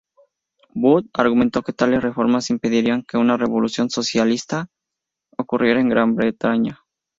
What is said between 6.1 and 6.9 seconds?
Bretaña.